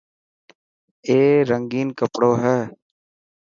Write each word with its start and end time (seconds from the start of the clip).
اي 1.07 1.19
رنگين 1.49 1.87
ڪپڙو 1.99 2.31
هي. 2.43 2.57